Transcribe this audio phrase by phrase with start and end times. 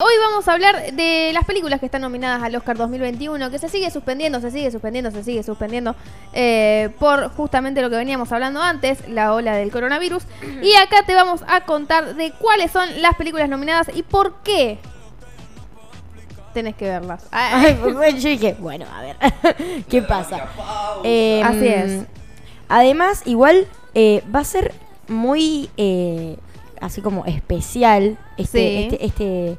[0.00, 3.68] Hoy vamos a hablar de las películas que están nominadas al Oscar 2021, que se
[3.68, 5.96] sigue suspendiendo, se sigue suspendiendo, se sigue suspendiendo
[6.32, 10.22] eh, por justamente lo que veníamos hablando antes, la ola del coronavirus.
[10.62, 14.78] Y acá te vamos a contar de cuáles son las películas nominadas y por qué
[16.54, 17.26] tenés que verlas.
[17.32, 19.16] Ay, pues, bueno, yo dije, bueno, a ver,
[19.88, 20.46] ¿qué pasa?
[21.02, 22.02] Eh, Así es.
[22.68, 24.74] Además, igual eh, va a ser
[25.08, 26.36] muy, eh,
[26.80, 28.88] así como especial este, Sí.
[28.92, 29.58] este, este,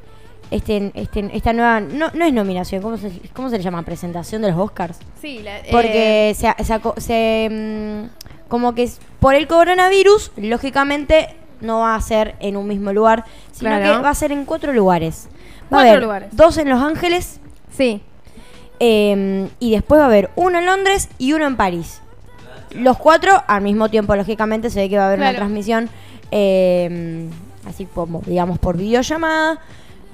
[0.50, 3.82] este, este- esta nueva, no, no es nominación, ¿cómo se, ¿cómo se le llama?
[3.82, 4.98] Presentación de los Oscars.
[5.20, 8.88] sí, la- eh, Porque se, se aco- se, mm, como que
[9.20, 13.96] por el coronavirus, lógicamente no va a ser en un mismo lugar, sino Claro.
[13.98, 15.28] que va a ser en cuatro lugares.
[15.30, 16.28] Va a Cuatro haber lugares.
[16.32, 17.38] dos en Los Ángeles,
[17.76, 18.02] sí,
[18.80, 22.00] eh, y después va a haber uno en Londres y uno en París.
[22.74, 25.30] Los cuatro al mismo tiempo, lógicamente, se ve que va a haber Claro.
[25.32, 25.90] una transmisión,
[26.30, 27.28] eh,
[27.66, 29.58] así como, digamos, por videollamada,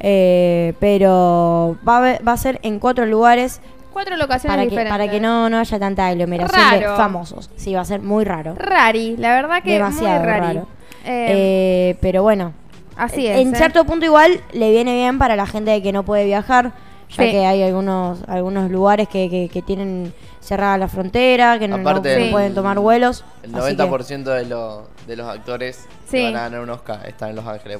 [0.00, 3.60] eh, pero va a, haber- va a ser en cuatro lugares
[3.92, 4.92] cuatro locaciones para que, diferentes.
[4.98, 6.90] para que no, no haya tanta aglomeración Raro.
[6.90, 7.50] de famosos.
[7.56, 8.54] Sí, va a ser muy raro.
[8.58, 10.40] Rari, la verdad que Demasiado muy rari.
[10.46, 10.66] raro.
[11.06, 12.52] Eh, Eh, pero bueno,
[12.96, 13.38] así es.
[13.40, 13.56] en eh.
[13.56, 16.72] cierto punto igual le viene bien para la gente que no puede viajar,
[17.10, 17.30] ya Sí.
[17.30, 21.88] que hay algunos algunos lugares que, que- que tienen cerrada la frontera, que no, no-
[21.88, 22.30] Aparte, no Sí.
[22.30, 23.24] pueden tomar vuelos.
[23.42, 26.18] El así 90% de, lo- de los actores Sí.
[26.18, 27.78] que van a ganar un Oscar están en Los Ángeles.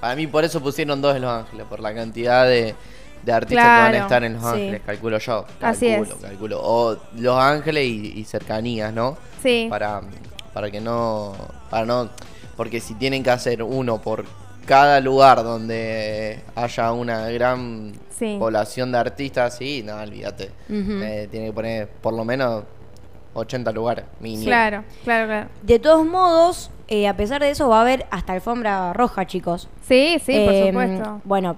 [0.00, 2.74] Para mí, por eso pusieron dos en Los Ángeles, por la cantidad de,
[3.24, 4.48] de artistas que van a estar en Los Sí.
[4.48, 5.44] Ángeles, calculo yo.
[5.60, 6.20] Así Calculo, es.
[6.22, 6.60] calculo.
[6.62, 9.16] O Los Ángeles y, y cercanías, ¿no?
[9.42, 9.66] Sí.
[9.70, 10.00] Para,
[10.54, 11.34] para que no.
[11.70, 12.08] Para no.
[12.56, 14.24] Porque si tienen que hacer uno por
[14.68, 18.36] cada lugar donde haya una gran Sí.
[18.38, 20.50] población de artistas, sí, no, olvídate.
[20.68, 22.64] Eh, tiene que poner por lo menos
[23.34, 24.44] 80 lugares, mínimo.
[24.44, 25.48] Claro, claro, claro.
[25.62, 29.68] De todos modos, eh, a pesar de eso, va a haber hasta alfombra roja, chicos.
[29.82, 31.20] Sí, sí, por Eh, supuesto.
[31.24, 31.56] Bueno,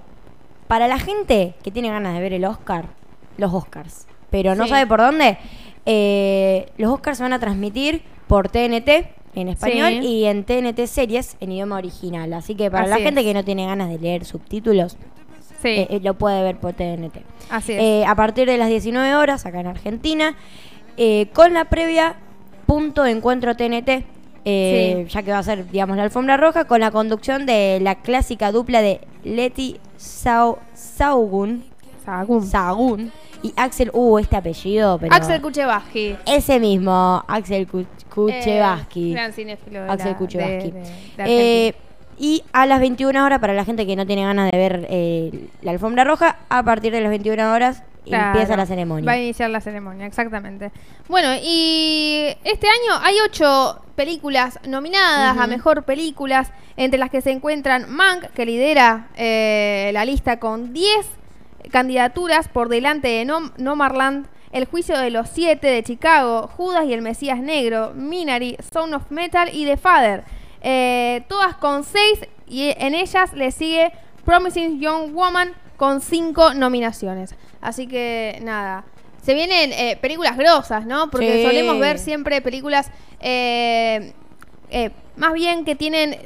[0.67, 2.85] para la gente que tiene ganas de ver el Oscar,
[3.37, 4.69] los Oscars, pero no Sí.
[4.69, 5.37] sabe por dónde,
[5.85, 10.07] eh, los Oscars se van a transmitir por TNT en español Sí.
[10.07, 12.33] y en TNT series en idioma original.
[12.33, 14.97] Así que para la gente que no tiene ganas de leer subtítulos,
[15.61, 17.21] Sí, eh, eh, lo puede ver por TNT.
[17.49, 17.79] así es.
[17.81, 20.35] Eh, a partir de las 19 horas, acá en Argentina,
[20.97, 22.15] eh, con la previa
[22.65, 24.03] punto encuentro TNT,
[24.43, 27.95] eh, ya que va a ser, digamos, la alfombra roja, con la conducción de la
[28.01, 31.63] clásica dupla de Leti Sau- Saugun,
[32.03, 32.43] Sagún.
[32.47, 33.11] Sagun
[33.43, 35.13] y Axel, uh, este apellido, pero...
[35.13, 36.15] Axel Kuchevaski.
[36.25, 39.11] Ese mismo, Axel Ku- Kuchevaski.
[39.11, 40.73] Eh, gran cinéfilo de Axel Kuchevaski.
[41.19, 41.73] Eh,
[42.19, 45.47] y a las 21 horas, para la gente que no tiene ganas de ver eh,
[45.61, 49.17] la alfombra roja, a partir de las 21 horas Claro, empieza la Va a ceremonia.
[49.17, 50.71] iniciar la ceremonia, exactamente.
[51.07, 57.31] Bueno, y este año hay ocho películas nominadas a mejor películas, entre las que se
[57.31, 60.89] encuentran Mank, que lidera eh, la lista con 10
[61.71, 66.93] candidaturas por delante de Nom- Nomadland, El juicio de los siete de Chicago, Judas y
[66.93, 70.23] el Mesías Negro, Minari, Sound of Metal y The Father.
[70.61, 73.93] Eh, todas con seis y en ellas le sigue
[74.25, 77.33] Promising Young Woman con cinco nominaciones.
[77.61, 78.83] Así que nada,
[79.23, 81.09] se vienen eh, películas grosas, ¿no?
[81.09, 81.43] Porque Sí.
[81.43, 82.91] solemos ver siempre películas
[83.21, 84.13] eh,
[85.15, 86.17] más bien que tienen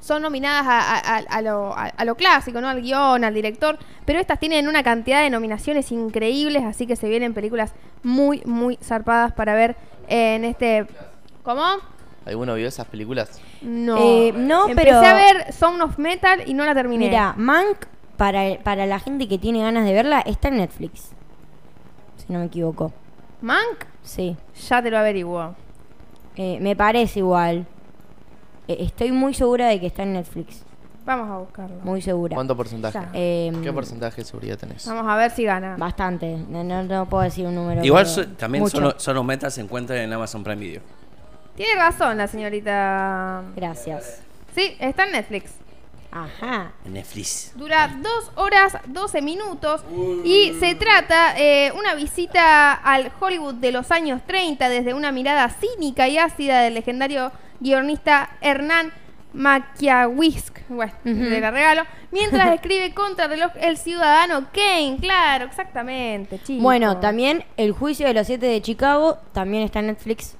[0.00, 2.68] son nominadas a, a- a- a lo, a- a lo clásico, ¿no?
[2.68, 3.78] Al guion, al director.
[4.04, 7.72] Pero estas tienen una cantidad de nominaciones increíbles, así que se vienen películas
[8.02, 9.76] muy, muy zarpadas para ver
[10.08, 10.86] en este.
[11.42, 11.64] ¿Cómo?
[12.26, 13.40] ¿Alguno vio esas películas?
[13.62, 13.96] No.
[13.98, 17.06] Eh, no, Empecé pero- a ver Sound of Metal y no la terminé.
[17.08, 21.10] Mira, Mank, para, para la gente que tiene ganas de verla, está en Netflix.
[22.16, 22.92] Si no me equivoco.
[23.40, 24.36] Mank, Sí.
[24.68, 25.56] ya te lo averiguo.
[26.36, 27.66] Eh, me parece igual.
[28.72, 30.62] Eh, estoy muy segura de que está en Netflix.
[31.04, 31.76] Vamos a buscarlo.
[31.82, 32.34] Muy segura.
[32.36, 32.98] ¿Cuánto porcentaje?
[33.12, 34.86] Eh, ¿Qué porcentaje de seguridad tenés?
[34.86, 35.76] Vamos a ver si gana.
[35.76, 36.36] Bastante.
[36.48, 37.84] No, no- no puedo decir un número.
[37.84, 38.76] Igual so- también mucho.
[38.76, 40.80] solo, solo metas se encuentran en Amazon Prime Video.
[41.56, 43.42] Tiene razón la señorita.
[43.56, 44.20] Gracias.
[44.54, 45.52] Sí, está en Netflix.
[46.12, 46.72] Ajá.
[46.84, 47.52] En Netflix.
[47.56, 49.82] Dura 2 horas 12 minutos
[50.24, 55.48] y se trata eh, una visita al Hollywood de los años 30 desde una mirada
[55.48, 58.92] cínica y ácida del legendario guionista Hernán
[59.32, 66.38] Maquiawisk, bueno, le la regalo, mientras escribe contra reloj El Ciudadano Kane, claro, exactamente.
[66.60, 70.36] Bueno, también El juicio de los siete de Chicago también está en Netflix.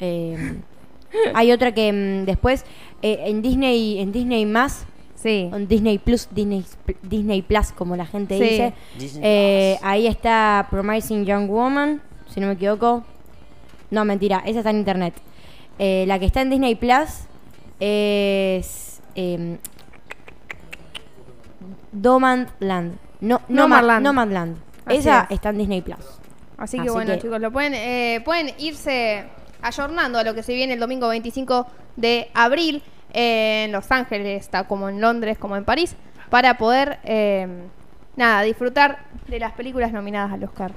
[0.00, 0.56] Eh,
[1.34, 2.66] hay otra que mm, después
[3.00, 4.84] eh, en Disney en Disney más
[5.20, 5.50] Sí.
[5.52, 6.64] en Disney Plus Disney
[7.02, 8.44] Disney Plus como la gente Sí.
[8.44, 9.90] dice Disney Eh, Plus.
[9.90, 13.02] ahí está Promising Young Woman si no me equivoco
[13.90, 15.14] no mentira esa está en internet
[15.80, 17.08] Eh, la que está en Disney Plus
[17.80, 19.58] es em,
[21.92, 22.96] Nomadland.
[23.20, 24.04] No, Nomadland.
[24.04, 24.56] Nomadland.
[24.88, 25.32] Esa es.
[25.36, 25.98] está en Disney Plus.
[26.56, 29.24] Así que Así bueno, que- chicos, lo pueden, eh, pueden irse
[29.62, 31.66] ayornando a lo que se viene el domingo 25
[31.96, 32.82] de abril
[33.12, 35.96] en Los Ángeles, está como en Londres, como en París,
[36.30, 37.46] para poder, eh,
[38.16, 40.72] nada, disfrutar de las películas nominadas al Oscar.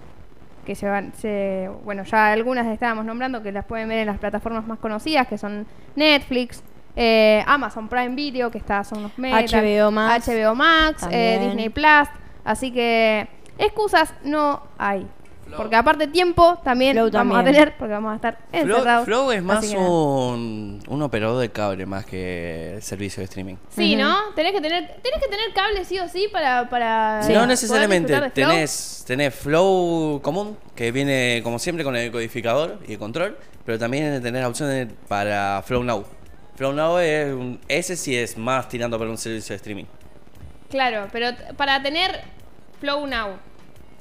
[0.66, 4.20] Que se van, se, bueno, ya algunas estábamos nombrando que las pueden ver en las
[4.20, 6.64] plataformas más conocidas, que son Netflix,
[6.96, 10.28] eh, Amazon Prime Video, que está son los metas, HBO Max.
[10.28, 11.40] HBO Max, eh.
[11.42, 12.08] Disney Plus.
[12.44, 15.08] Así que excusas no hay.
[15.58, 17.56] Porque aparte tiempo también Flow vamos a también.
[17.56, 19.06] tener, porque vamos a estar Flow, encerrados.
[19.06, 23.56] Flow es Así más un, un operador de cable más que servicio de streaming.
[23.70, 23.96] Sí.
[23.96, 24.16] ¿no?
[24.34, 27.34] Tenés que tener, tenés que tener cable sí o sí para, para Sí.
[27.34, 28.16] No necesariamente.
[28.16, 28.30] Flow.
[28.32, 33.78] Tenés, tenés Flow común, que viene como siempre con el codificador y el control, pero
[33.78, 36.06] también tenés opciones para Flow Now.
[36.56, 39.86] Flow Now es un, ese sí es más tirando para un servicio de streaming.
[40.70, 41.28] Claro, pero
[41.58, 42.22] para tener
[42.80, 43.32] Flow Now,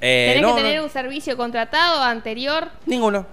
[0.00, 3.26] Eh, tenés no, que tener no, un servicio contratado anterior, ninguno.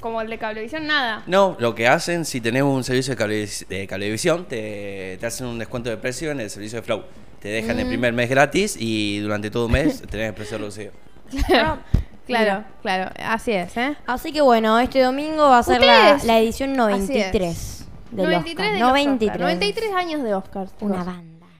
[0.00, 1.22] como el de Cablevisión, nada.
[1.26, 5.46] No, lo que hacen, si tenés un servicio de, cable, de cablevisión, te, te hacen
[5.46, 7.02] un descuento de precio en el servicio de Flow.
[7.40, 7.80] Te dejan Mm.
[7.80, 10.92] el primer mes gratis y durante todo un mes tenés el precio reducido.
[12.26, 12.66] Claro, Mira.
[12.82, 13.94] claro, así es, ¿eh?
[14.04, 17.32] Así que bueno, este domingo va a ser la, edición Así es.
[17.32, 18.72] 93 del 93 Oscar.
[18.72, 19.30] de los 93.
[19.30, 20.66] Oscar, 93 años de Oscar.
[20.80, 21.35] Una banda.